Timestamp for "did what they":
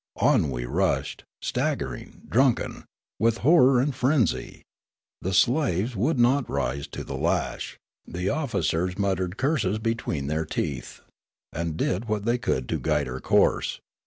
11.77-12.39